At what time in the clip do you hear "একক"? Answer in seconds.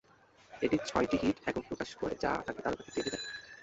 1.49-1.63